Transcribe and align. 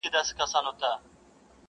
احساس 0.03 0.51
هم 0.55 0.65
کوي، 0.79 0.93